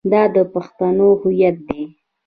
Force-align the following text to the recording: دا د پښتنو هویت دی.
دا 0.11 0.23
د 0.35 0.37
پښتنو 0.53 1.07
هویت 1.21 1.55
دی. 1.67 1.83